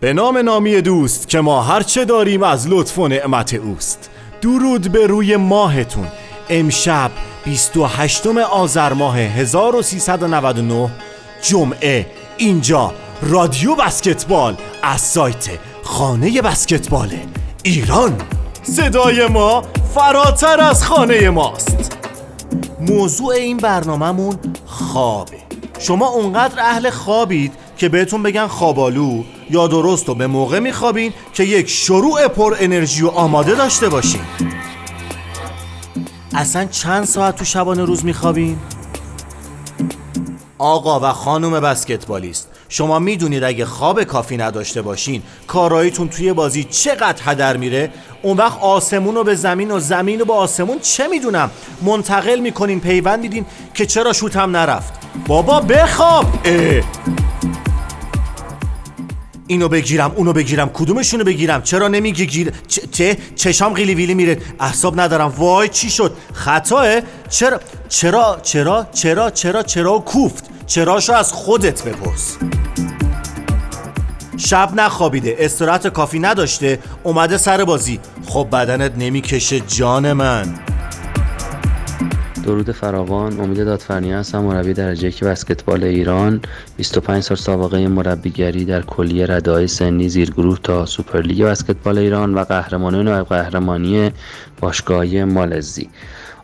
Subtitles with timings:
[0.00, 4.10] به نام نامی دوست که ما هرچه داریم از لطف و نعمت اوست.
[4.40, 6.06] درود به روی ماهتون.
[6.48, 7.10] امشب
[7.44, 10.90] 28 آذر ماه 1399
[11.42, 12.06] جمعه.
[12.36, 15.48] اینجا رادیو بسکتبال از سایت
[15.82, 17.10] خانه بسکتبال
[17.62, 18.16] ایران
[18.62, 19.62] صدای ما
[19.94, 21.98] فراتر از خانه ماست.
[22.80, 24.36] موضوع این برنامهمون
[24.66, 25.38] خوابه.
[25.78, 29.22] شما اونقدر اهل خوابید که بهتون بگن خوابالو.
[29.50, 34.20] یا درست و به موقع میخوابین که یک شروع پر انرژی و آماده داشته باشین.
[36.34, 38.58] اصلا چند ساعت تو شبانه روز میخوابین؟
[40.58, 47.22] آقا و خانم بسکتبالیست شما می‌دونید اگه خواب کافی نداشته باشین کاراییتون توی بازی چقدر
[47.24, 47.90] هدر میره؟
[48.22, 51.50] اون وقت آسمون رو به زمین و زمین رو به آسمون چه می‌دونم؟
[51.82, 54.92] منتقل می‌کنین پیوند دیدین که چرا شوتم نرفت؟
[55.26, 56.24] بابا بخواب!
[56.44, 56.82] اه.
[59.46, 62.52] اینو بگیرم اونو بگیرم کدومشونو بگیرم؟ چرا نمیگی گیر
[62.92, 65.34] چه؟ چشام قیلی ویلی میره احساب ندارم.
[65.36, 67.00] وای چی شد؟ خطاه.
[67.28, 72.36] چرا چرا چرا چرا چرا چرا کوفت؟ چراشو از خودت بپرس.
[74.36, 78.00] شب نخوابیده استراحت کافی نداشته اومده سر بازی.
[78.26, 80.54] خب بدنت نمی‌کشه جان من.
[82.46, 86.40] درود فراوان امید دادفرنی هستم مربی درجه یک بسکتبال ایران
[86.76, 93.10] 25 سال سابقه مربیگری در کلیه ردای سنی زیرگروه تا سوپرلیگ بسکتبال ایران و قهرمانی
[93.10, 94.10] و قهرمانی
[94.60, 95.88] باشگاهی مالزی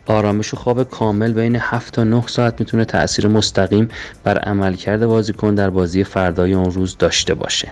[0.05, 3.89] آرامش و خواب کامل بین 7 تا 9 ساعت می‌تونه تاثیر مستقیم
[4.23, 7.71] بر عملکرد بازیکن در بازی فردای اون روز داشته باشه.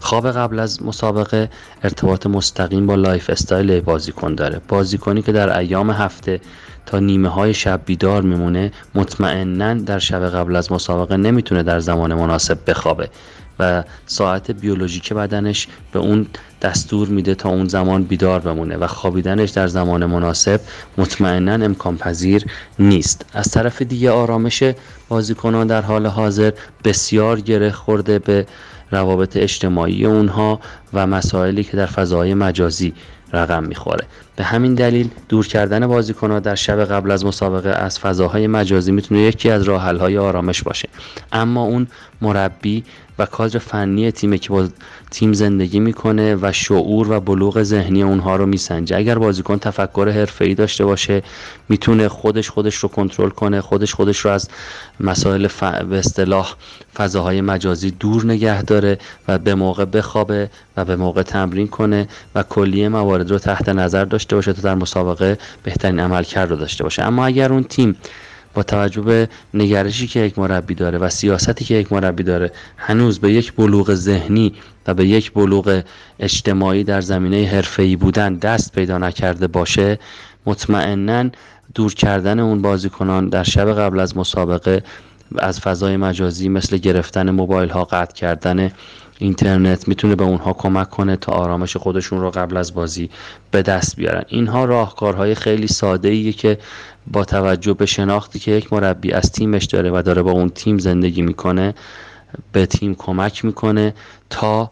[0.00, 1.50] خواب قبل از مسابقه
[1.82, 4.60] ارتباط مستقیم با lifestyle بازیکن داره.
[4.68, 6.40] بازیکنی که در ایام هفته
[6.88, 12.14] تا نیمه های شب بیدار میمونه مطمئنا در شب قبل از مسابقه نمی‌تونه در زمان
[12.14, 13.08] مناسب بخوابه
[13.60, 16.26] و ساعت بیولوژیک بدنش به اون
[16.62, 20.60] دستور میده تا اون زمان بیدار بمونه و خوابیدنش در زمان مناسب
[20.98, 22.44] مطمئنا امکان پذیر
[22.78, 23.26] نیست.
[23.32, 24.64] از طرف دیگه آرامش
[25.08, 26.52] بازیکنان در حال حاضر
[26.84, 28.46] بسیار گره خورده به
[28.90, 30.60] روابط اجتماعی اونها
[30.92, 32.94] و مسائلی که در فضای مجازی
[33.32, 34.06] رقم می‌خوره.
[34.36, 39.20] به همین دلیل دور کردن بازیکنها در شب قبل از مسابقه از فضاهای مجازی می‌تونه
[39.20, 40.88] یکی از راه های آرامش باشه.
[41.32, 41.86] اما اون
[42.20, 42.84] مربی
[43.18, 44.68] و کادر فنی تیمی که با
[45.10, 48.96] تیم زندگی می‌کنه و شعور و بلوغ ذهنی اونها رو میسنجه.
[48.96, 51.22] اگر بازیکن تفکر ای داشته باشه
[51.68, 54.48] می‌تونه خودش خودش رو کنترل کنه خودش خودش رو از
[55.00, 55.62] مسائل ف...
[55.62, 56.54] به اصطلاح
[56.94, 62.42] فضاهای مجازی دور نگه داره و به موقع بخوابه و به موقع تمرین کنه و
[62.42, 67.02] کلیه موارد رو تحت نظر داشته باشه تا در مسابقه بهترین عملکرد رو داشته باشه.
[67.02, 67.96] اما اگر اون تیم
[68.54, 73.18] با توجه به نگرشی که یک مربی داره و سیاستی که یک مربی داره هنوز
[73.18, 74.54] به یک بلوغ ذهنی
[74.86, 75.82] و به یک بلوغ
[76.20, 79.98] اجتماعی در زمینه حرفه‌ای بودن دست پیدا نکرده باشه
[80.46, 81.30] مطمئنا
[81.74, 84.82] دور کردن اون بازیکنان در شب قبل از مسابقه
[85.38, 88.72] از فضای مجازی مثل گرفتن موبایل ها قطع کردن
[89.18, 93.10] اینترنت می‌تونه به اونها کمک کنه تا آرامش خودشون رو قبل از بازی
[93.50, 94.24] به دست بیارن.
[94.28, 96.58] اینها راهکارهای خیلی ساده ایه که
[97.06, 100.78] با توجه به شناختی که یک مربی از تیمش داره و داره با اون تیم
[100.78, 101.74] زندگی می‌کنه
[102.52, 103.94] به تیم کمک می‌کنه
[104.30, 104.70] تا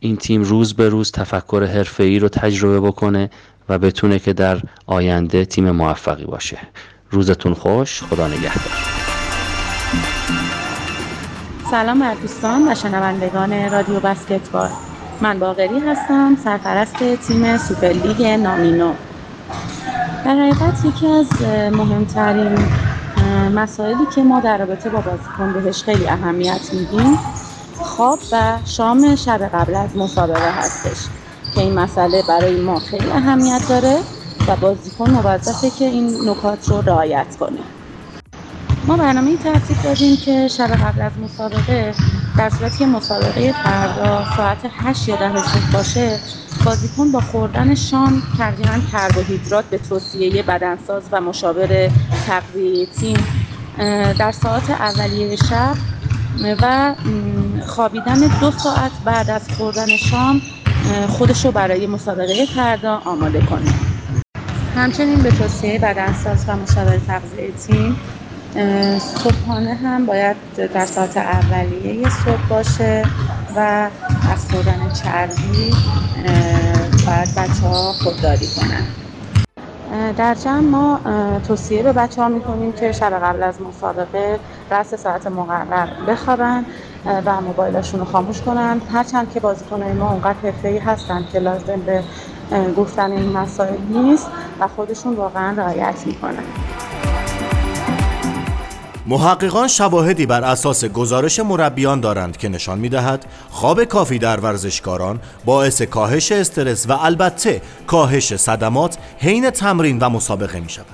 [0.00, 3.30] این تیم روز به روز تفکر حرفه‌ای رو تجربه بکنه
[3.68, 6.58] و بتونه که در آینده تیم موفقی باشه.
[7.10, 8.72] روزتون خوش خدا نگهدار.
[11.70, 14.68] سلام بر دوستان و شنوندگان رادیو بسکتبال.
[15.20, 16.96] من باغری هستم سرپرست
[17.28, 18.92] تیم سوپرلیگ نامینو.
[20.24, 21.26] در حقیقت یکی از
[21.72, 22.58] مهمترین
[23.54, 27.18] مسائلی که ما در رابطه با بازیکن بهش خیلی اهمیت میدیم
[27.76, 31.06] خواب و شام شب قبل از مسابقه هستش
[31.54, 33.98] که این مسئله برای ما خیلی اهمیت داره
[34.48, 37.75] و بازیکن موظفه که این نکات رو رعایت کنه.
[38.86, 41.94] ما برنامه ترتیب دادیم که شب قبل از مسابقه
[42.38, 46.18] در صورتی که مسابقه فردا ساعت 8 یا 10 صبح باشه
[46.64, 51.90] بازیکن با خوردن شام تقریبا کربوهیدرات به توصیه بدنساز و مشاور
[52.26, 53.16] تغذیه تیم
[54.18, 55.74] در ساعت اولیه شب
[56.62, 56.94] و
[57.66, 60.42] خوابیدن دو ساعت بعد از خوردن شام
[61.08, 63.74] خودش رو برای مسابقه فردا آماده کنه
[64.76, 67.96] همچنین به توصیه بدنساز و مشاور تغذیه تیم
[68.98, 70.36] صبحانه هم باید
[70.74, 73.02] در ساعت اولیه صبح باشه
[73.56, 73.88] و
[74.32, 75.74] از خوردن چربی
[77.06, 78.86] باید بچه ها خودداری کنن.
[80.16, 81.00] در جمع ما
[81.48, 84.38] توصیه به بچه ها می‌کنیم که شب قبل از مسابقه
[84.70, 86.64] رأس ساعت مقرر بخوابن
[87.24, 88.80] و موبایلشون رو خاموش کنن.
[88.92, 92.02] هرچند که بازیکنهای ما اونقدر حرفه‌ای هستن که لازم به
[92.76, 94.26] گفتن این مسائل نیست
[94.60, 96.44] و خودشون واقعا رعایت می‌کنن.
[99.08, 105.82] محققان شواهدی بر اساس گزارش مربیان دارند که نشان می‌دهد خواب کافی در ورزشکاران باعث
[105.82, 110.86] کاهش استرس و البته کاهش صدمات حین تمرین و مسابقه می شود.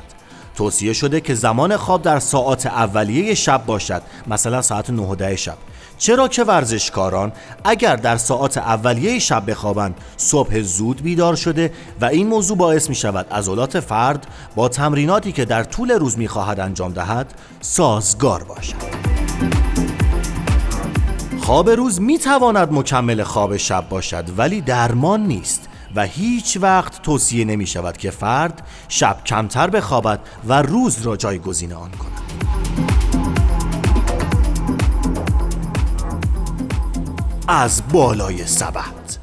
[0.56, 5.56] توصیه شده که زمان خواب در ساعات اولیه شب باشد مثلا ساعت 9 شب
[6.02, 7.32] چرا که ورزشکاران
[7.64, 12.94] اگر در ساعات اولیه شب بخوابند صبح زود بیدار شده و این موضوع باعث می
[12.94, 18.75] شود عضلات فرد با تمریناتی که در طول روز می خواهد انجام دهد سازگار باشد.
[21.40, 27.44] خواب روز می تواند مکمل خواب شب باشد ولی درمان نیست و هیچ وقت توصیه
[27.44, 32.21] نمی شود که فرد شب کمتر بخوابد و روز را جایگزین آن کند.
[37.54, 39.22] از بالای سبد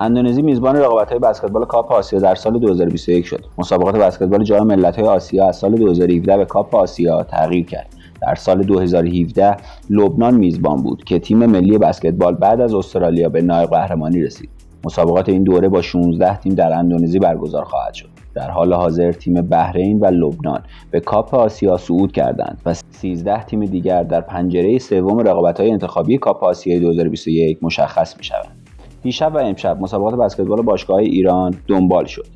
[0.00, 3.44] اندونزی میزبان رقابت‌های بسکتبال کاپ آسیا در سال 2021 شد.
[3.58, 7.94] مسابقات بسکتبال جام ملت‌های آسیا از سال 2017 به کاپ آسیا تغییر کرد.
[8.22, 9.56] در سال 2017
[9.90, 14.50] لبنان میزبان بود که تیم ملی بسکتبال بعد از استرالیا به نایب قهرمانی رسید.
[14.84, 18.08] مسابقات این دوره با 16 تیم در اندونزی برگزار خواهد شد.
[18.34, 23.64] در حال حاضر تیم بحرین و لبنان به کاپ آسیا صعود کردند و 13 تیم
[23.64, 28.68] دیگر در پنجره سوم رقابت‌های انتخابی کاپ آسیا 2021 مشخص می‌شوند.
[29.02, 32.26] دیشب و امشب مسابقات بسکتبال باشگاه ایران دنبال شد.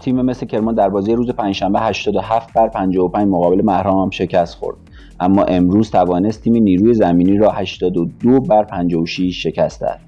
[0.00, 4.76] تیم مثل کرمان در بازی روز پنجشنبه 87 بر 55 مقابل محرام شکست خورد
[5.20, 10.00] اما امروز توانست تیم نیروی زمینی را 82 بر 56 شکست دهد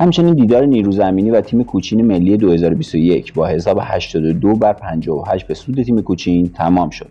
[0.00, 5.54] همچنین دیدار نیرو زمینی و تیم کوچین ملی 2021 با حساب 82 بر 58 به
[5.54, 7.08] سود تیم کوچین تمام شد.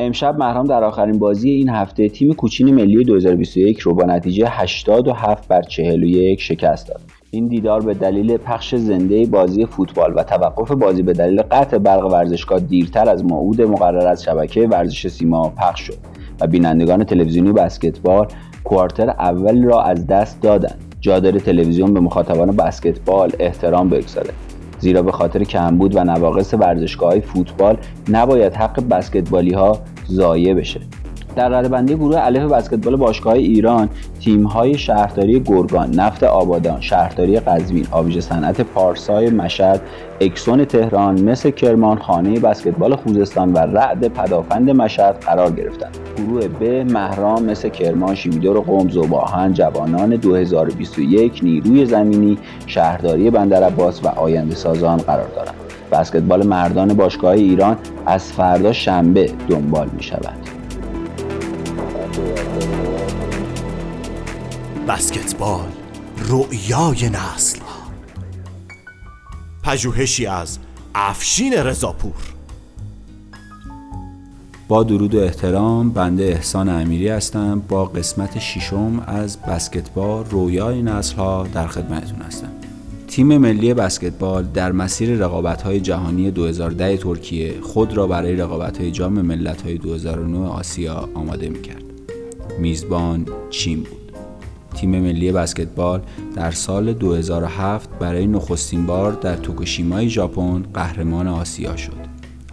[0.00, 5.48] امشب محرام در آخرین بازی این هفته تیم کوچین ملی 2021 رو با نتیجه 87
[5.48, 7.00] بر 41 شکست داد.
[7.30, 12.12] این دیدار به دلیل پخش زنده بازی فوتبال و توقف بازی به دلیل قطع برق
[12.12, 15.98] ورزشگاه دیرتر از موعود مقرر از شبکه ورزش سیما پخش شد
[16.40, 18.26] و بینندگان تلویزیونی بسکتبال
[18.64, 20.90] کوارتر اول را از دست دادند.
[21.00, 24.30] جا تلویزیون به مخاطبان بسکتبال احترام بگذاره
[24.78, 27.76] زیرا به خاطر کمبود و نواقص ورزشگاه فوتبال
[28.08, 29.78] نباید حق بسکتبالی ها
[30.10, 30.80] ضایع بشه
[31.36, 33.88] در ردبندی گروه الف بسکتبال باشگاه ایران
[34.20, 39.80] تیم‌های شهرداری گرگان، نفت آبادان، شهرداری قزوین، آبیج صنعت پارسای مشهد،
[40.20, 45.96] اکسون تهران، مثل کرمان، خانه بسکتبال خوزستان و رعد پدافند مشهد قرار گرفتند.
[46.16, 54.08] گروه ب مهرام مثل کرمان، شیمیدور قم، زوباهن، جوانان 2021 نیروی زمینی، شهرداری بندرعباس و
[54.08, 55.54] آینده سازان قرار دارند.
[55.92, 60.59] بسکتبال مردان باشگاه ایران از فردا شنبه دنبال می شود.
[64.90, 65.68] بسکتبال
[66.28, 67.58] رؤیای نسل
[69.62, 70.58] پژوهشی از
[70.94, 72.12] افشین رضاپور
[74.68, 81.16] با درود و احترام بنده احسان امیری هستم با قسمت ششم از بسکتبال رویای نسل
[81.16, 82.52] ها در خدمتتون هستم
[83.08, 88.90] تیم ملی بسکتبال در مسیر رقابت های جهانی 2010 ترکیه خود را برای رقابت های
[88.90, 91.84] جام ملت های 2009 آسیا آماده می کرد.
[92.58, 93.99] میزبان چین بود.
[94.80, 96.00] تیم ملی بسکتبال
[96.36, 101.96] در سال 2007 برای نخستین بار در توکوشیمای ژاپن قهرمان آسیا شد.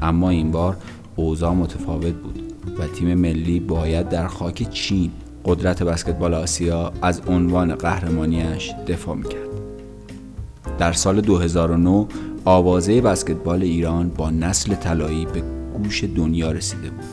[0.02, 0.78] اما این بار
[1.16, 5.12] اوضاع متفاوت بود و تیم ملی باید در خاک چین
[5.46, 9.50] قدرت بسکتبال آسیا از عنوان قهرمانیش دفاع می‌کرد.
[10.80, 12.08] در سال 2009
[12.46, 15.44] آوازه بسکتبال ایران با نسل طلایی به
[15.84, 17.06] گوش دنیا رسیده بود.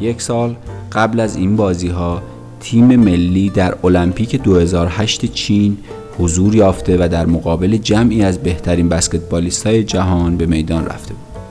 [0.00, 0.56] یک سال
[0.92, 2.22] قبل از این بازی ها
[2.60, 5.78] تیم ملی در المپیک 2008 چین
[6.18, 11.42] حضور یافته و در مقابل جمعی از بهترین بسکتبالیست های جهان به میدان رفته بود.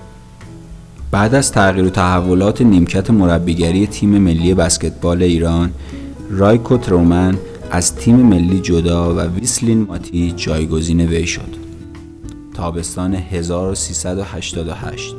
[1.12, 5.72] بعد از تغییر و تحولات نیمکت مربیگری تیم ملی بسکتبال ایران
[6.30, 7.38] رایکو ترومن
[7.72, 11.58] از تیم ملی جدا و ویسلین ماتی جایگزین وی شد.
[12.54, 15.16] تابستان 1388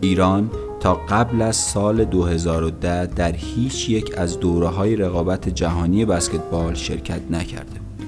[0.00, 0.50] ایران
[0.84, 7.20] تا قبل از سال 2010 در هیچ یک از دوره های رقابت جهانی بسکتبال شرکت
[7.30, 8.06] نکرده بود.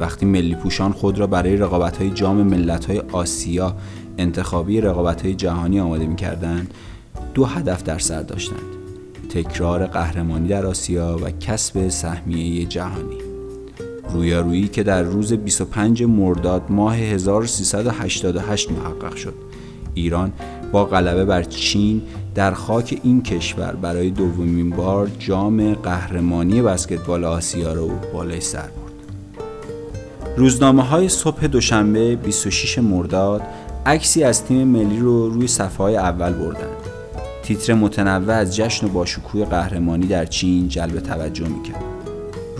[0.00, 3.76] وقتی ملی پوشان خود را برای رقابت های جام ملت های آسیا
[4.18, 6.74] انتخابی رقابت های جهانی آماده می کردند
[7.34, 8.76] دو هدف در سر داشتند
[9.28, 13.18] تکرار قهرمانی در آسیا و کسب سهمیه جهانی
[14.12, 19.34] رویارویی که در روز 25 مرداد ماه 1388 محقق شد
[19.94, 20.32] ایران
[20.72, 22.02] با غلبه بر چین
[22.34, 28.90] در خاک این کشور برای دومین بار جام قهرمانی بسکتبال آسیا رو بالای سر برد.
[30.36, 33.42] روزنامه های صبح دوشنبه 26 مرداد
[33.86, 36.76] عکسی از تیم ملی رو روی صفحه های اول بردند.
[37.42, 41.99] تیتر متنوع از جشن و باشکوه قهرمانی در چین جلب توجه می‌کرد.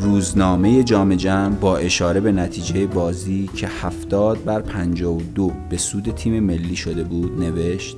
[0.02, 6.40] روزنامه جام جمع با اشاره به نتیجه بازی که 70 بر 52 به سود تیم
[6.40, 7.97] ملی شده بود نوشت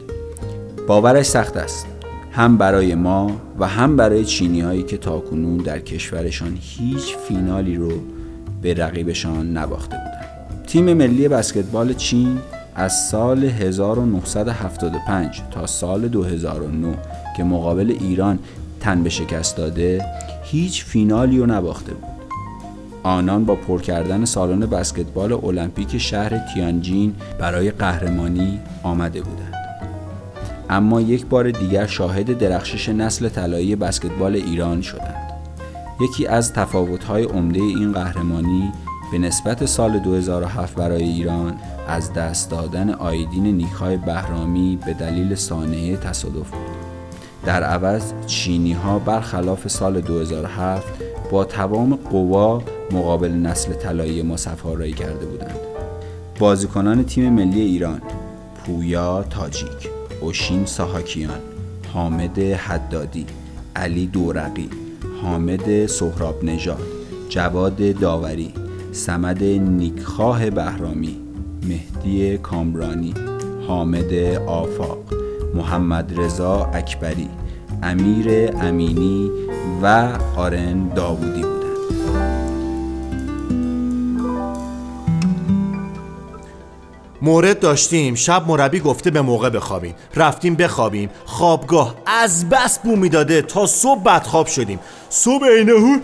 [0.89, 1.87] باورش سخت است.
[2.33, 7.93] هم برای ما و هم برای چینی هایی که تاکنون در کشورشان هیچ فینالی رو
[8.63, 10.67] به رقیبشان نباخته بودند.
[10.67, 12.39] تیم ملی بسکتبال چین
[12.75, 16.99] از سال 1975 تا سال 2009
[17.37, 18.39] که مقابل ایران
[18.81, 20.05] تن به شکست داده
[20.53, 22.11] هیچ فینالی رو نباخته بود.
[23.03, 29.55] آنان با پر کردن سالن بسکتبال المپیک شهر تیانجین برای قهرمانی آمده بودند.
[30.71, 35.33] اما یک بار دیگر شاهد درخشش نسل طلایی بسکتبال ایران شدند.
[36.01, 38.73] یکی از تفاوت‌های عمده این قهرمانی
[39.13, 41.55] به نسبت سال 2007 برای ایران
[41.89, 46.72] از دست دادن آیدین نیکای بهرامی به دلیل سانحه تصادف بود.
[47.47, 50.87] در عوض چینی ها برخلاف سال 2007
[51.31, 55.57] با تمام قوا مقابل نسل طلایی ما سفارایی کرده بودند.
[56.39, 58.03] بازیکنان تیم ملی ایران
[58.67, 61.41] پویا تاجیک اوشین ساهاکیان
[61.95, 63.27] حامد حدادی
[63.77, 64.69] علی دورقی
[65.23, 66.83] حامد سهراب نژاد
[67.29, 68.55] جواد داوری
[68.93, 71.17] سمد نیکخواه بهرامی
[71.69, 73.15] مهدی کامرانی
[73.69, 74.15] حامد
[74.47, 75.22] آفاق.
[75.55, 77.29] محمد رضا اکبری
[77.83, 79.31] امیر امینی
[79.83, 81.63] و آرن داوودی بودند.
[87.23, 89.95] مورد داشتیم شب مربی گفته به موقع بخوابیم.
[90.17, 91.11] رفتیم بخوابیم.
[91.25, 94.79] خوابگاه از بس بو می‌داده تا صبح بدخواب شدیم.
[95.09, 95.97] صبح اینهو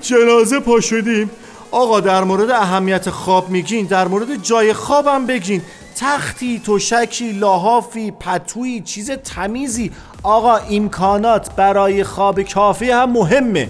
[0.00, 1.30] جنازه پا شدیم
[1.70, 5.62] آقا در مورد اهمیت خواب میگین در مورد جای خوابم بگین.
[5.96, 9.92] تختی توشکی لاحافی پتویی چیز تمیزی.
[10.22, 13.68] آقا امکانات برای خواب کافی هم مهمه.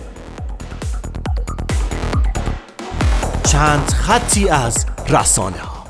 [3.45, 5.83] چند خطی از رسانه ها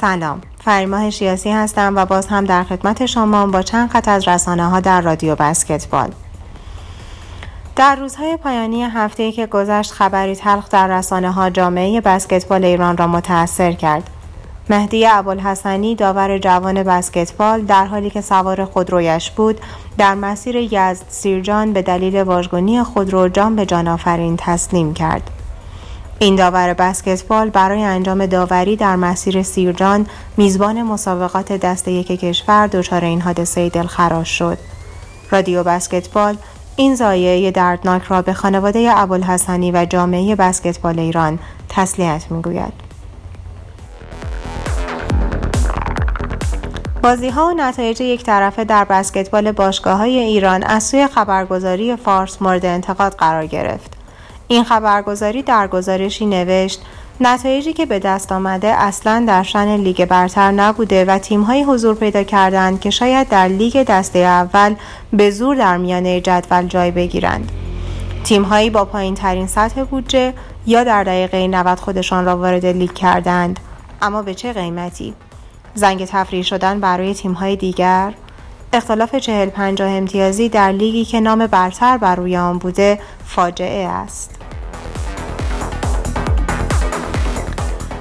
[0.00, 0.40] سلام.
[0.64, 4.80] فریماه شیاسی هستم و باز هم در خدمت شما با چند خط از رسانه ها
[4.80, 6.10] در رادیو بسکتبال.
[7.76, 13.06] در روزهای پایانی هفته که گذشت خبری تلخ در رسانه ها جامعه بسکتبال ایران را
[13.06, 14.10] متاثر کرد.
[14.70, 19.60] مهدی ابوالحسنی داور جوان بسکتبال در حالی که سوار خودرویش بود
[19.98, 25.30] در مسیر یزد سیرجان به دلیل واژگونی خودرو جان به جان آفرین تسلیم کرد.
[26.18, 30.06] این داور بسکتبال برای انجام داوری در مسیر سیرجان
[30.36, 34.58] میزبان مسابقات دست یک کشور دچار این حادثه دلخراش شد.
[35.30, 36.36] رادیو بسکتبال
[36.76, 42.85] این زایعه دردناک را به خانواده ابوالحسنی و جامعه بسکتبال ایران تسلیت می‌گوید.
[47.06, 52.42] بازی ها و نتایج یک طرفه در بسکتبال باشگاه های ایران از سوی خبرگزاری فارس
[52.42, 53.92] مورد انتقاد قرار گرفت.
[54.48, 56.82] این خبرگزاری در گزارشی نوشت
[57.20, 62.22] نتایجی که به دست آمده اصلا در شن لیگ برتر نبوده و تیمهایی حضور پیدا
[62.22, 64.74] کردند که شاید در لیگ دسته اول
[65.12, 67.52] به زور در میانه جدول جای بگیرند.
[68.24, 70.34] تیمهایی با پایین ترین سطح بودجه
[70.66, 73.60] یا در دقیقه 90 خودشان را وارد لیگ کردند
[74.02, 75.14] اما به چه قیمتی؟
[75.76, 78.14] زنگ تفریح شدن برای تیم‌های دیگر
[78.72, 84.30] اختلاف چهل پنجاه امتیازی در لیگی که نام برتر بر روی آن بوده فاجعه است.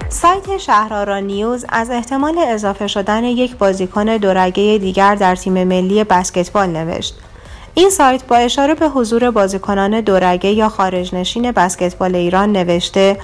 [0.09, 6.69] سایت شهرارا نیوز از احتمال اضافه شدن یک بازیکن دورگه دیگر در تیم ملی بسکتبال
[6.69, 7.24] نوشت.
[7.77, 13.17] این سایت با اشاره به حضور بازیکنان دورگه یا خارج نشین بسکتبال ایران نوشته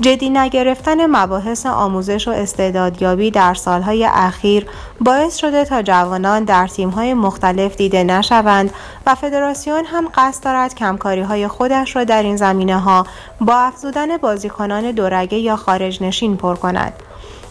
[0.00, 4.66] جدی نگرفتن مباحث آموزش و استعدادیابی در سالهای اخیر
[5.00, 8.70] باعث شده تا جوانان در تیمهای مختلف دیده نشوند
[9.06, 13.06] و فدراسیون هم قصد دارد کمکاری های خودش را در این زمینه ها
[13.40, 16.92] با افزودن بازیکنان دورگه یا خارج نشین پر کند.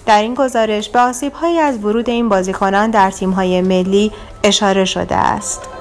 [0.05, 1.33] در این گزارش به آسیب
[1.63, 4.11] از ورود این بازیکنان در تیمهای ملی
[4.43, 5.76] اشاره شده است.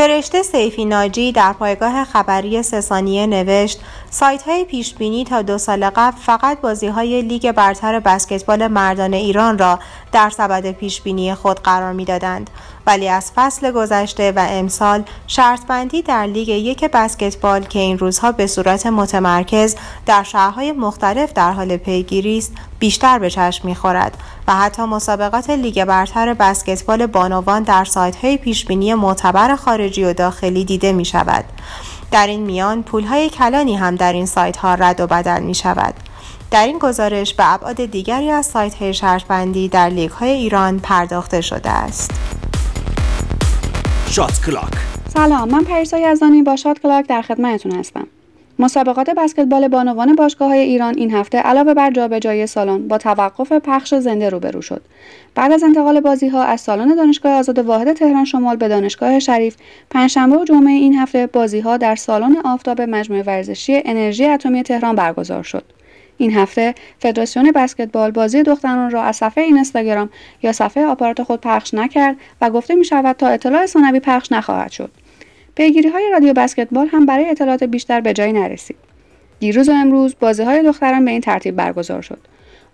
[0.00, 3.80] فرشته سیفی ناجی در پایگاه خبری سسانیه نوشت
[4.12, 9.14] سایت های پیش بینی تا دو سال قبل فقط بازی های لیگ برتر بسکتبال مردان
[9.14, 9.78] ایران را
[10.12, 12.50] در سبد پیش بینی خود قرار می‌دادند
[12.86, 18.32] ولی از فصل گذشته و امسال شرط بندی در لیگ یک بسکتبال که این روزها
[18.32, 19.76] به صورت متمرکز
[20.06, 24.16] در شهرهای مختلف در حال پیگیری است بیشتر به چشم می‌خورد
[24.48, 30.64] و حتی مسابقات لیگ برتر بسکتبال بانوان در سایت های پیشبینی معتبر خارجی و داخلی
[30.64, 31.44] دیده می شود.
[32.10, 35.54] در این میان پول های کلانی هم در این سایت ها رد و بدل می
[35.54, 35.94] شود.
[36.50, 41.40] در این گزارش به ابعاد دیگری از سایت های شرطبندی در لیگ های ایران پرداخته
[41.40, 42.10] شده است.
[44.10, 44.72] شات کلاک
[45.14, 48.06] سلام من پریسا یزدانی با shot clock در خدمتتون هستم
[48.58, 54.28] مسابقات بسکتبال بانوان باشگاه ایران این هفته علاوه بر جابجایی سالن با توقف پخش زنده
[54.28, 54.82] روبرو شد.
[55.34, 59.56] بعد از انتقال بازی ها از سالن دانشگاه آزاد واحد تهران شمال به دانشگاه شریف،
[59.90, 64.94] پنجشنبه و جمعه این هفته بازی ها در سالن آفتاب مجموعه ورزشی انرژی اتمی تهران
[64.94, 65.64] برگزار شد.
[66.20, 70.10] این هفته فدراسیون بسکتبال بازی دختران را از صفحه اینستاگرام
[70.42, 74.70] یا صفحه آپارات خود پخش نکرد و گفته می شود تا اطلاع ثانوی پخش نخواهد
[74.70, 74.90] شد.
[75.60, 78.76] پیگیری های رادیو بسکتبال هم برای اطلاعات بیشتر به جایی نرسید.
[79.40, 82.18] دیروز و امروز بازی های دختران به این ترتیب برگزار شد.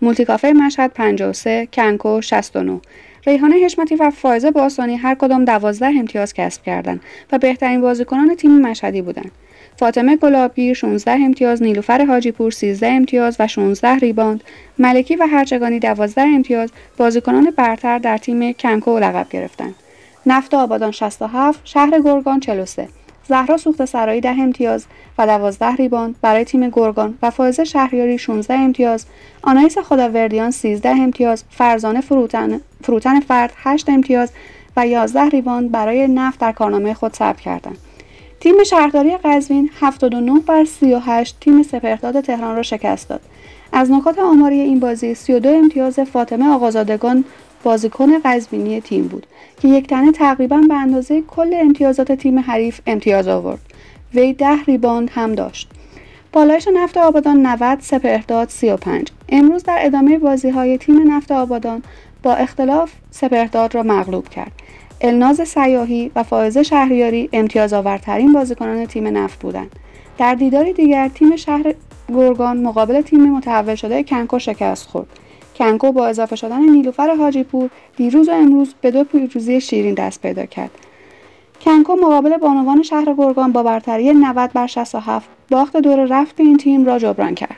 [0.02, 2.80] مولتی کافه مشهد 53 کنکو 69
[3.26, 7.00] ریحانه حشمتی و فائزه باسانی هر کدام 12 امتیاز کسب کردند
[7.32, 9.32] و بهترین بازیکنان تیم مشهدی بودند.
[9.76, 14.44] فاطمه گلابی 16 امتیاز، نیلوفر حاجیپور 13 امتیاز و 16 ریباند،
[14.78, 19.74] ملکی و هرچگانی 12 امتیاز بازیکنان برتر در تیم کنکو لقب گرفتند.
[20.26, 22.88] نفت آبادان 67 شهر گرگان 43
[23.28, 24.86] زهرا سوخت سرایی 10 امتیاز
[25.18, 29.06] و 12 ریباند برای تیم گرگان و فائزه شهریاری 16 امتیاز.
[29.42, 34.30] آنایس خداوردیان 13 امتیاز فرزانه فروتن, فروتن فرد 8 امتیاز
[34.76, 37.78] و 11 ریباند برای نفت در کارنامه خود ثبت کردند.
[38.40, 43.20] تیم شهرداری قزوین 79 بر 38 تیم سپهرداد تهران را شکست داد.
[43.72, 47.24] از نکات آماری این بازی 32 امتیاز فاطمه آقازادگان
[47.62, 49.26] بازیکن قزوینی تیم بود
[49.60, 53.60] که یک تنه تقریبا به اندازه کل امتیازات تیم حریف امتیاز آورد.
[54.14, 55.68] وی ده ریباند هم داشت.
[56.32, 61.82] بالایش نفت آبادان 90 سپهرداد 35 امروز در ادامه بازی های تیم نفت آبادان
[62.22, 64.52] با اختلاف سپهرداد را مغلوب کرد.
[65.00, 69.76] الناز سیاهی و فائزه شهریاری امتیاز آورترین بازیکنان تیم نفت بودند.
[70.18, 71.74] در دیداری دیگر تیم شهر
[72.08, 75.08] گرگان مقابل تیم متحول شده کنکو شکست خورد.
[75.58, 80.46] کنکو با اضافه شدن نیلوفر حاجیپور دیروز و امروز به دو پیروزی شیرین دست پیدا
[80.46, 80.70] کرد.
[81.60, 86.86] کنکو مقابل بانوان شهر گرگان با برتری 90 بر 67 باخت دور رفت این تیم
[86.86, 87.56] را جبران کرد.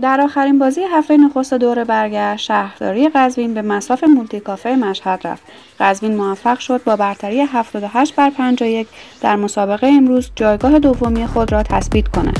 [0.00, 5.42] در آخرین بازی هفته نخست دور برگشت شهرداری قزوین به مصاف مولتی کافه مشهد رفت.
[5.80, 8.88] قزوین موفق شد با برتری 78 بر 51
[9.20, 12.38] در مسابقه امروز جایگاه دومی خود را تثبیت کند.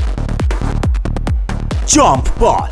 [1.87, 2.71] جامپ بال.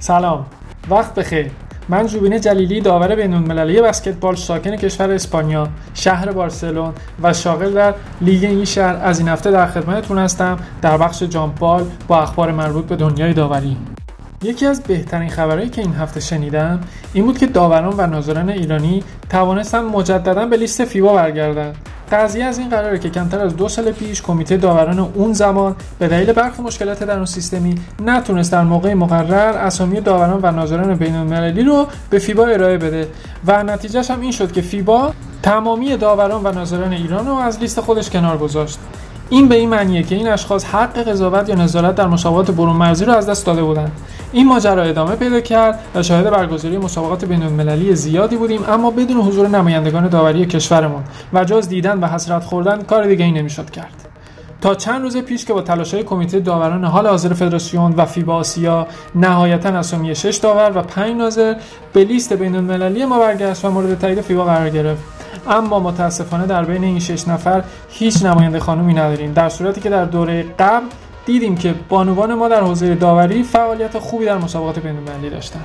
[0.00, 0.46] سلام.
[0.90, 1.50] وقت بخیر.
[1.88, 8.44] من جوبین جلیلی داور بین‌المللی بسکتبال ساکن کشور اسپانیا شهر بارسلون و شاغل در لیگ
[8.44, 12.96] این شهر از این هفته در خدمتتون هستم در بخش جامپال با اخبار مربوط به
[12.96, 13.76] دنیای داوری.
[14.42, 16.80] یکی از بهترین خبرهایی که این هفته شنیدم
[17.12, 21.76] این بود که داوران و ناظران ایرانی توانستن مجددا به لیست فیبا برگردند
[22.12, 26.08] قضیه از این قراره که کمتر از دو سال پیش کمیته داوران اون زمان به
[26.08, 31.16] دلیل برخی مشکلات در اون سیستمی نتونست در موقع مقرر اسامی داوران و ناظران بین
[31.16, 33.08] المللی رو به فیبا ارائه بده
[33.46, 37.80] و نتیجهش هم این شد که فیبا تمامی داوران و ناظران ایران رو از لیست
[37.80, 38.78] خودش کنار گذاشت.
[39.30, 43.04] این به این معنیه که این اشخاص حق قضاوت یا نظارت در مسابقات برون مرزی
[43.04, 43.92] رو از دست داده بودند
[44.32, 49.16] این ماجرا ادامه پیدا کرد و شاهد برگزاری مسابقات بین المللی زیادی بودیم اما بدون
[49.16, 54.08] حضور نمایندگان داوری کشورمون و جز دیدن و حسرت خوردن کار دیگه ای نمی‌شد کرد.
[54.60, 58.86] تا چند روز پیش که با تلاش‌های کمیته داوران حال حاضر فدراسیون و فیبا آسیا
[59.14, 61.54] نهایتا اسامی 6 داور و 5 ناظر
[61.92, 65.15] به لیست بین المللی ما برگشت و مورد تایید فیبا قرار گرفت.
[65.48, 69.32] اما متاسفانه در بین این 6 نفر هیچ نماینده خانومی نداریم.
[69.32, 70.86] در صورتی که در دوره قبل
[71.26, 75.64] دیدیم که بانوان ما در حوزه داوری فعالیت خوبی در مسابقات بین‌المللی داشتن.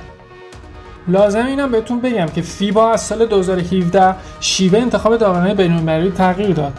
[1.08, 6.72] لازم اینم بهتون بگم که فیبا از سال 2017 شیوه انتخاب داوران بین‌المللی تغییر داد.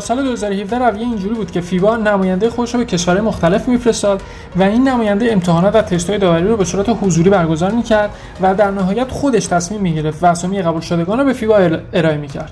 [0.00, 4.22] سال 2017 رویه اینجوری بود که فیبا نماینده خودش رو به کشورهای مختلف میفرستاد
[4.56, 8.70] و این نماینده امتحانات و تست‌های داوری رو به صورت حضوری برگزار می‌کرد و در
[8.70, 11.56] نهایت خودش تصمیم می‌گرفت و اسامی قبول شدگان رو به فیبا
[11.92, 12.50] ارائه می‌کرد.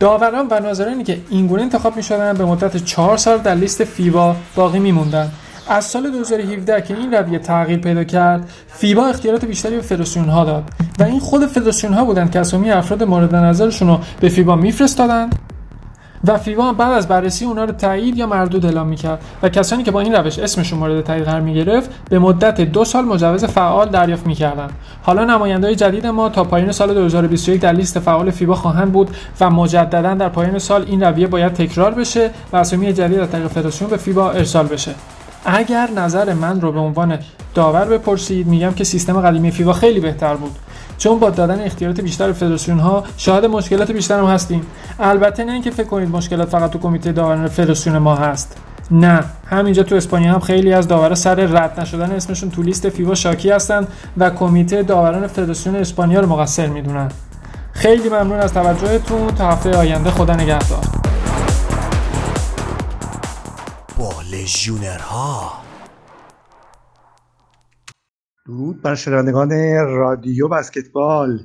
[0.00, 4.78] داوران و ناظرانی که اینگونه انتخاب می‌شدن به مدت 4 سال در لیست فیبا باقی
[4.78, 5.30] میموندن
[5.68, 10.44] از سال 2017 که این رویه تغییر پیدا کرد فیبا اختیارات بیشتری به فدراسیون ها
[10.44, 10.64] داد
[10.98, 15.47] و این خود فدراسیون ها بودند که اسامی افراد مورد نظرشون رو به فیبا میفرستادند.
[16.26, 19.20] و فیفا بعد از بررسی اونا رو تایید یا مردود اعلام می‌کرد.
[19.42, 23.04] و کسانی که با این روش اسمشون مورد تایید قرار می‌گرفت به مدت دو سال
[23.04, 24.70] مجوز فعال دریافت می‌کردند.
[25.02, 29.50] حالا نمایندهای جدید ما تا پایان سال 2021 در لیست فعال فیبا خواهند بود و
[29.50, 33.90] مجددا در پایان سال این رویه باید تکرار بشه و اسامی جدید از طریق فدراسیون
[33.90, 34.94] به فیبا ارسال بشه.
[35.44, 37.18] اگر نظر من رو به عنوان
[37.54, 40.50] داور بپرسید میگم که سیستم قدیمی فیبا خیلی بهتر بود.
[40.98, 44.66] چون با دادن اختیارات بیشتر فدراسیون ها شاهد مشکلات بیشتر هم هستیم.
[45.00, 48.56] البته نه اینکه فکر کنید مشکلات فقط تو کمیته داوران فدراسیون ما هست.
[48.90, 49.24] نه.
[49.46, 53.50] همینجا تو اسپانیا هم خیلی از داورا سر رد نشدن اسمشون تو لیست فیفا شاکی
[53.50, 57.08] هستن و کمیته داوران فدراسیون اسپانیا رو مقصر می‌دونن.
[57.72, 59.30] خیلی ممنون از توجهتون.
[59.30, 60.84] تا هفته آینده خدا نگهدار.
[63.98, 65.52] با لژیونرها.
[68.48, 69.50] درود بر شنوندگان
[69.86, 71.40] رادیو بسکتبال.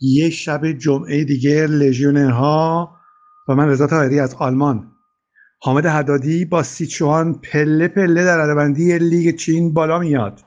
[0.00, 2.90] یک شب جمعه دیگه لژیونرها
[3.48, 4.92] و من رضا طاهری از آلمان.
[5.58, 10.40] حامد حدادی با سیچوان پله پله در ردبندی لیگ چین بالا میاد.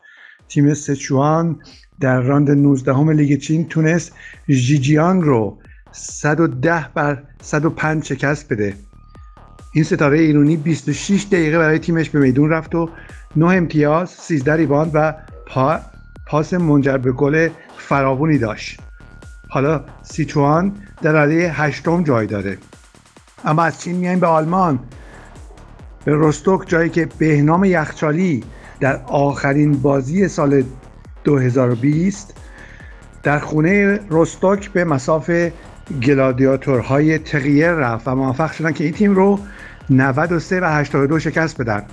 [0.49, 1.59] تیم سیچوان
[1.99, 4.15] در راند 19 هم لیگ چین تونست
[4.47, 5.57] جیجیانگ رو
[5.91, 8.73] 110 بر 105 شکست بده.
[9.73, 12.89] این ستاره ایرانی 26 دقیقه برای تیمش به میدون رفت و
[13.35, 15.13] 9 امتیاز 13 ریباند و
[15.53, 15.79] پا
[16.25, 18.79] پاس منجر به گل فراوونی داشت.
[19.49, 22.57] حالا سیچوان در رده هشتم جای داره.
[23.45, 24.79] اما از چین میایم به آلمان.
[26.05, 28.43] به رستوک جایی که بهنام یخچالی
[28.79, 30.63] در آخرین بازی سال
[31.23, 32.37] 2020
[33.23, 35.31] در خونه رستوک به مساف
[36.03, 39.39] گلادیاتورهای تغییر رفت و موفق شدن که این تیم رو
[39.89, 41.83] 93 و 82 شکست بدن.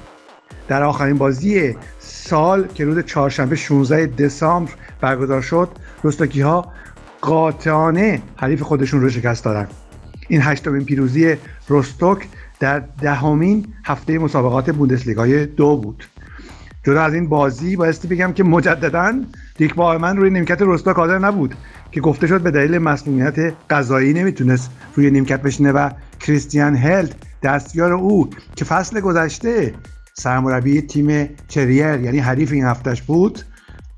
[0.70, 5.68] در آخرین بازی سال که روز چهارشنبه 16 دسامبر برگزار شد
[6.04, 6.72] رستوکی ها
[7.20, 9.68] قاطعانه حریف خودشون رو شکست دادن.
[10.28, 11.36] این هشتمین پیروزی
[11.70, 12.28] رستوک
[12.60, 16.04] در دهمین هفته مسابقات بوندسلیگای دو بود.
[16.84, 19.24] جدا از این بازی بایستی بگم که مجددا
[19.56, 21.54] دیک من روی نیمکت رستوک حاضر نبود
[21.92, 27.92] که گفته شد به دلیل مسئولیت قضایی نمی‌تونست روی نیمکت بشینه و کریستیان هلد دستیار
[27.92, 29.74] او که فصل گذشته
[30.20, 33.42] سرمربی تیم چریر یعنی حریف این هفتش بود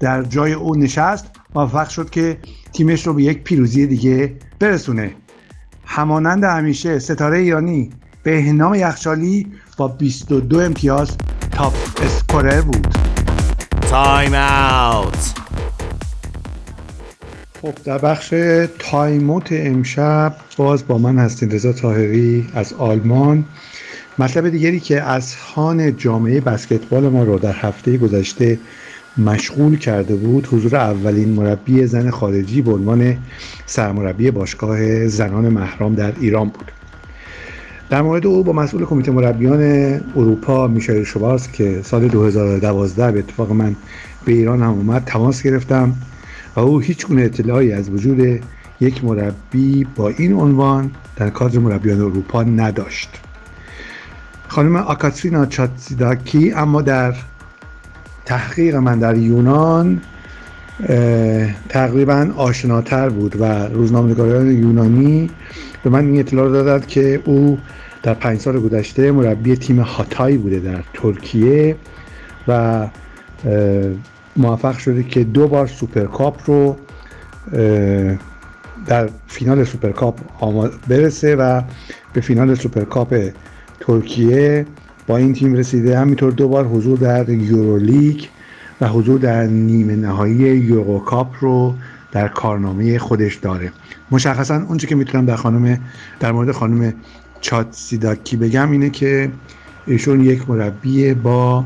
[0.00, 2.38] در جای او نشست موفق شد که
[2.72, 5.14] تیمش رو به یک پیروزی دیگه برسونه.
[5.84, 7.90] همانند همیشه ستاره ایرانی
[8.22, 11.16] بهنام یخچالی با 22 امتیاز
[11.50, 12.86] top scorer بود.
[13.80, 15.34] timeout
[17.62, 18.34] خب در بخش
[18.78, 23.44] timeout امشب باز با من هستین رضا طاهری از آلمان.
[24.18, 28.58] مطلب دیگری که از خان جامعه بسکتبال ما رو در هفته گذشته
[29.18, 33.16] مشغول کرده بود حضور اولین مربی زن خارجی به عنوان
[33.66, 36.72] سرمربی باشگاه زنان محرام در ایران بود.
[37.90, 39.60] در مورد او با مسئول کمیته مربیان
[40.16, 43.76] اروپا میشایل شوارز که سال 2012 به اتفاق من
[44.24, 45.94] به ایران هم اومد تماس گرفتم
[46.56, 48.40] و او هیچ گونه اطلاعی از وجود
[48.80, 53.10] یک مربی با این عنوان در کادر مربیان اروپا نداشت.
[54.52, 57.14] خانم آکاترینا چاتسیداکی اما در
[58.24, 60.00] تحقیق من در یونان
[61.68, 65.30] تقریبا آشناتر بود و روزنامه‌نگاران یونانی
[65.84, 67.58] به من این اطلاع دادند که او
[68.02, 71.76] در پنج سال گذشته مربی تیم هاتای بوده در ترکیه
[72.48, 72.86] و
[74.36, 76.76] موفق شده که دو بار سوپرکاپ رو
[78.86, 80.20] در فینال سوپرکاپ
[80.88, 81.62] برسه و
[82.12, 83.32] به فینال سوپرکاپ
[83.82, 84.66] ترکیه
[85.06, 85.98] با این تیم رسیده.
[85.98, 88.24] همینطور دو بار حضور در یورولیگ
[88.80, 91.74] و حضور در نیمه نهایی یوروکاپ رو
[92.12, 93.72] در کارنامه خودش داره.
[94.10, 95.78] مشخصا اونچه که می‌تونم در خانم
[96.20, 96.94] در مورد خانم
[97.40, 99.30] چات سیداکی بگم اینه که
[99.86, 101.64] ایشون یک مربی با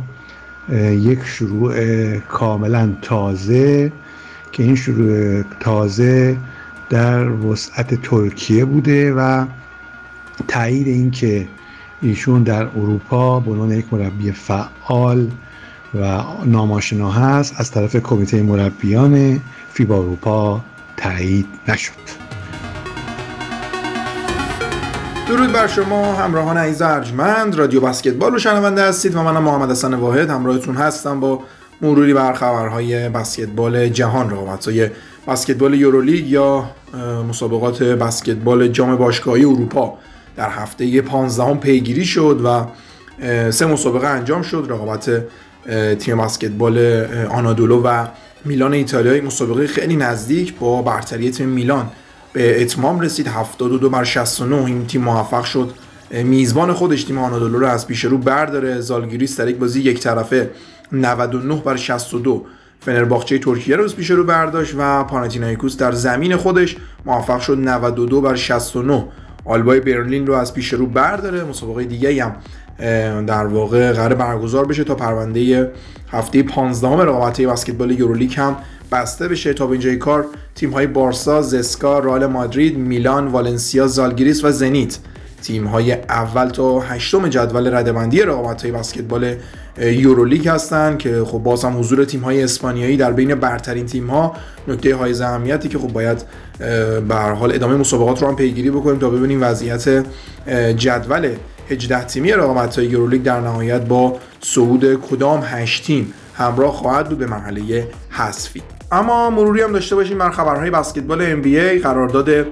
[0.90, 1.74] یک شروع
[2.18, 3.92] کاملا تازه
[4.52, 6.36] که این شروع تازه
[6.90, 9.46] در وسعت ترکیه بوده و
[10.48, 11.46] تایید این که
[12.02, 15.30] ایشون در اروپا به عنوان یک مربی فعال
[15.94, 19.40] و ناماشنا هست از طرف کمیته مربیان
[19.72, 20.60] فیبا اروپا
[20.96, 22.26] تایید نشد.
[25.28, 29.94] درود بر شما همراهان عزیز ارجمند رادیو بسکتبال رو شنونده هستید و منم محمد حسن
[29.94, 31.40] واحد همراهتون هستم با
[31.82, 34.90] مروری بر خبرهای بسکتبال جهان رقابت‌های
[35.28, 36.70] بسکتبال یورولیگ یا
[37.28, 39.98] مسابقات بسکتبال جام باشگاهی اروپا.
[40.36, 42.66] در هفته 15 پیگیری شد و
[43.50, 45.24] سه مسابقه انجام شد رقابت
[45.98, 48.06] تیم بسکتبال آنادولو و
[48.44, 51.90] میلان ایتالیایی مسابقه خیلی نزدیک با برتری تیم میلان.
[52.32, 55.72] به اتمام رسید 72 بر 69 این تیم موفق شد.
[56.10, 58.80] میزبان خودش تیم آنادولو رو از پیش رو برداره.
[58.80, 60.50] زالگیریس در یک بازی یک طرفه
[60.92, 62.46] 99 بر 62
[62.80, 68.20] فنرباخچه ترکیه رو از پیش رو برداشت و پاناتینایکوس در زمین خودش موفق شد 92
[68.20, 69.04] بر 69
[69.46, 71.44] آلبای برلین رو از پیش رو برداره.
[71.44, 72.36] مسابقه دیگه هم
[73.26, 75.72] در واقع قرار برگزار بشه تا پرونده
[76.08, 78.56] هفته 15 رقابت‌های بسکتبال یورولیگ هم
[78.92, 79.52] بسته بشه.
[79.52, 84.98] تا به اینجای کار تیم های بارسا، زسکا، رئال مادرید، میلان، والنسیا، زالگریس و زنیت.
[85.42, 89.34] تیم های اول تا هشتم جدول ردبندی رقابت های بسکتبال
[89.78, 94.34] یورولیگ هستن که خب باز هم حضور تیم های اسپانیایی در بین برترین تیم ها
[94.68, 96.24] نکته های اهمیتی که خب باید
[97.08, 100.04] به حال ادامه مسابقات رو هم پیگیری بکنیم تا ببینیم وضعیت
[100.76, 101.30] جدول
[101.70, 107.18] 18 تیمی رقابت های یورولیگ در نهایت با صعود کدام 8 تیم همراه خواهد بود
[107.18, 108.62] به مرحله حذفی.
[108.92, 112.46] اما مروری هم داشته باشیم بر خبرهای بسکتبال NBA قرارداد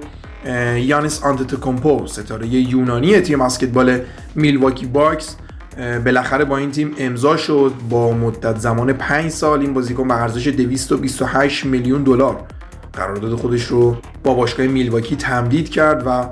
[0.75, 3.99] یانیس آنتتوکومپو ستاره یونانی تیم بسکتبال
[4.35, 5.35] میلواکی باکس
[5.77, 7.71] بالاخره با این تیم امضا شد.
[7.89, 12.43] با مدت زمان 5 سال این بازیکن به ارزش 228 میلیون دلار
[12.93, 16.29] قرارداد خودش رو با باشگاه میلواکی تمدید کرد و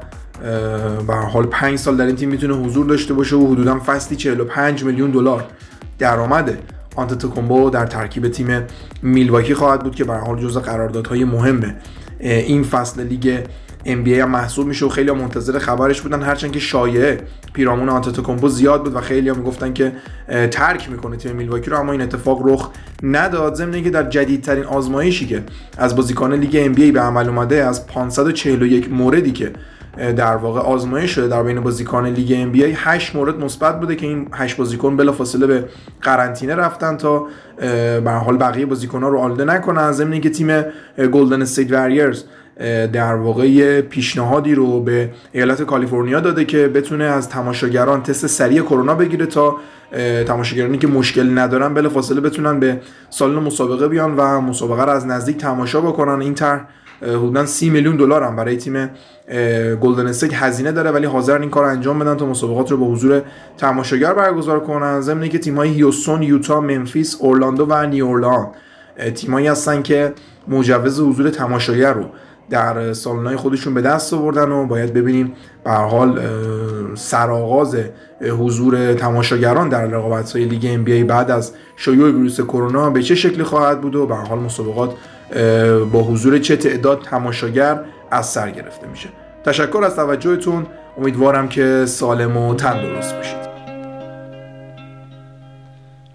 [1.07, 4.83] به حال 5 سال در این تیم می‌تونه حضور داشته باشه و حدودا فصلی 45
[4.83, 5.45] میلیون دلار
[5.99, 6.57] درآمد
[6.95, 8.61] آنتتوکومبو در ترکیب تیم
[9.01, 11.75] میلواکی خواهد بود که به حال جزء قراردادهای مهمه
[12.19, 13.39] این فصل لیگ
[13.85, 16.21] NBA هم محسوب میشه و خیلی منتظر خبرش بودن.
[16.21, 17.21] هرچند که شایعه
[17.53, 19.91] پیرامون آنتتوکومبو زیاد بود و خیلی هم می‌گفتن که
[20.51, 22.69] ترک می‌کنه تیم میلواکی رو اما این اتفاق رخ
[23.03, 23.55] نداد.
[23.55, 25.43] ضمن اینکه در جدیدترین آزمایشی که
[25.77, 29.51] از بازیکن لیگ NBA به عمل اومده از 541 موردی که
[29.97, 34.27] در واقع آزمایش شده در بین بازیکن لیگ NBA 8 مورد مثبت بوده که این
[34.33, 35.65] 8 بازیکن بلافاصله به
[36.01, 37.27] قرنطینه رفتن تا
[38.03, 39.91] به حال بقیه بازیکن‌ها رو آلوده نکنن.
[39.91, 40.61] ضمن اینکه تیم
[41.11, 42.23] گلدن استیت واریرز
[42.93, 48.95] در واقع پیشنهادی رو به ایالت کالیفرنیا داده که بتونه از تماشاگران تست سریع کرونا
[48.95, 49.55] بگیره تا
[50.27, 55.37] تماشاگرانی که مشکل ندارن بلافاصله بتونن به سالن مسابقه بیان و مسابقه رو از نزدیک
[55.37, 56.21] تماشا بکنن.
[56.21, 56.65] این طرح
[57.01, 58.89] حدودا 30 میلیون دلار هم برای تیم
[59.81, 63.21] گلدن استیت هزینه داره ولی حاضر این کار انجام بدن تا مسابقات رو با حضور
[63.57, 65.01] تماشاگر برگزار کنن.
[65.01, 68.47] ضمن که تیم های هیوستون، یوتا، ممفیس، اورلاندو و نیورلان
[69.15, 70.13] تیمایی هستن که
[70.47, 72.03] مجوز حضور تماشاگر رو
[72.49, 76.21] در سالن‌های خودشون به دست آوردن و باید ببینیم به حال
[76.95, 77.77] سرآغاز
[78.21, 83.81] حضور تماشاگران در رقابت‌های لیگ NBA بعد از شیوع ویروس کرونا به چه شکلی خواهد
[83.81, 84.93] بود و به حال مسابقات
[85.91, 87.79] با حضور چه تعداد تماشاگر
[88.11, 89.09] از سر گرفته میشه.
[89.45, 90.65] تشکر از توجهتون.
[90.97, 93.37] امیدوارم که سالم و تندرست باشید.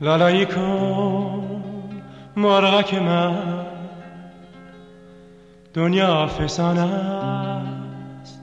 [0.01, 1.63] لالایی کن
[2.37, 3.78] مرغک من.
[5.79, 8.43] دنیا فسان است.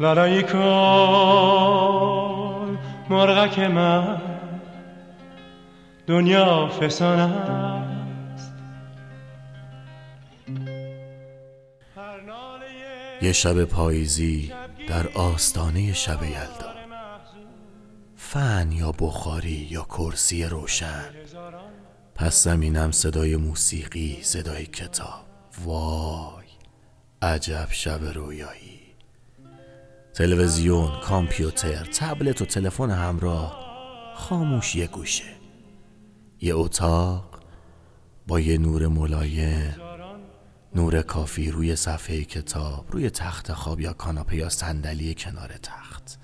[0.00, 0.58] لالایی کن
[3.10, 4.20] مرغک من
[6.06, 8.52] دنیا فسان است.
[13.22, 14.52] یه شب پاییزی
[14.88, 16.72] در آستانه شب یلدا.
[18.16, 21.21] فن یا بخاری یا کرسی روشن.
[22.22, 25.24] پس زمینم صدای موسیقی صدای کتاب.
[25.64, 26.44] وای
[27.22, 28.80] عجب شب رویایی.
[30.14, 33.60] تلویزیون کامپیوتر تبلت و تلفن همراه.
[34.16, 35.24] خاموش یه گوشه.
[36.40, 37.40] یه اتاق
[38.26, 39.76] با یه نور ملایم.
[40.74, 46.18] نور کافی روی صفحه کتاب روی تخت خواب یا کاناپه یا صندلی کنار تخت.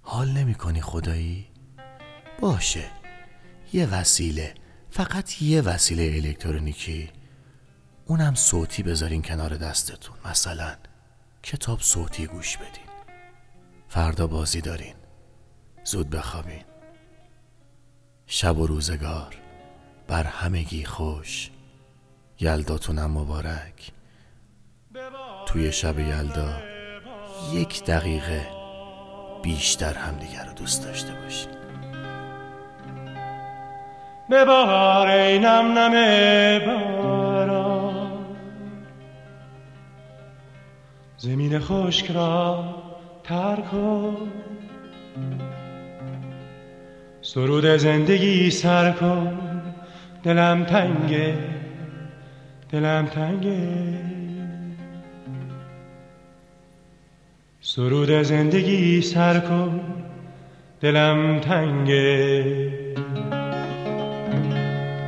[0.00, 1.46] حال نمی کنی خدایی؟
[2.40, 3.01] باشه.
[3.72, 4.54] یه وسیله
[4.90, 7.10] فقط یه وسیله الکترونیکی.
[8.06, 10.76] اونم صوتی بذارین کنار دستتون مثلا
[11.42, 12.92] کتاب صوتی گوش بدین.
[13.88, 14.94] فردا بازی دارین.
[15.84, 16.64] زود بخوابین.
[18.26, 19.36] شب و روزگار.
[20.08, 21.50] بر همگی خوش.
[22.40, 23.92] یلداتونم مبارک.
[25.46, 26.62] توی شب یلدا
[27.52, 28.46] یک دقیقه
[29.42, 31.61] بیشتر همدیگر رو دوست داشته باشین.
[34.32, 35.92] ببار ای نم نم
[41.16, 42.64] زمین خشک را
[43.24, 44.16] تر کن
[47.22, 49.38] سرود زندگی سر کن
[50.22, 51.34] دلم تنگه
[52.70, 53.98] دلم تنگه
[57.60, 59.80] سرود زندگی سر کن
[60.80, 62.82] دلم تنگه